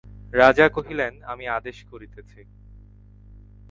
[0.33, 2.41] রাজা কহিলেন, আমি আদেশ করিতেছি।